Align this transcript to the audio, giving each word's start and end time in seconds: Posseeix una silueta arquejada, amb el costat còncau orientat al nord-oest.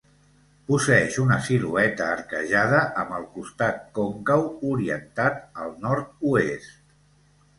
Posseeix 0.69 1.17
una 1.23 1.35
silueta 1.47 2.05
arquejada, 2.13 2.79
amb 3.03 3.13
el 3.17 3.27
costat 3.35 3.77
còncau 3.99 4.47
orientat 4.71 5.39
al 5.65 5.73
nord-oest. 5.87 6.75